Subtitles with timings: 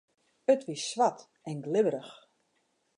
[0.51, 2.13] It wie swart en glibberich.